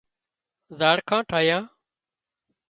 زاڙکان 0.79 1.21
ٺاهيان 1.29 1.63